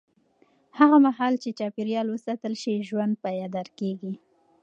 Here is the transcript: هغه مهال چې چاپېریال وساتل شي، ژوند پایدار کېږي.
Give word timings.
هغه 0.79 0.97
مهال 1.05 1.33
چې 1.43 1.49
چاپېریال 1.59 2.07
وساتل 2.11 2.53
شي، 2.61 2.75
ژوند 2.87 3.13
پایدار 3.23 3.67
کېږي. 3.79 4.13